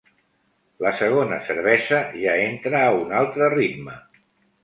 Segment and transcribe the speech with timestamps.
[0.85, 3.99] La segona cervesa ja entra a un altre ritme.